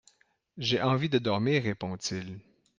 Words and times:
J'ai 0.57 0.81
envie 0.81 1.09
de 1.09 1.19
dormir, 1.19 1.61
répondit-il. 1.61 2.39